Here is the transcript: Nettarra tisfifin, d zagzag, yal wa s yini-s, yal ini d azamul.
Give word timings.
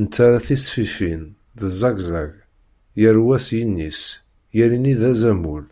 Nettarra 0.00 0.40
tisfifin, 0.46 1.22
d 1.58 1.60
zagzag, 1.80 2.32
yal 3.00 3.18
wa 3.24 3.36
s 3.46 3.48
yini-s, 3.56 4.02
yal 4.56 4.72
ini 4.76 4.94
d 5.00 5.02
azamul. 5.10 5.64